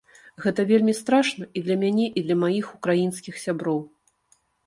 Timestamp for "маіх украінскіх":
2.45-3.35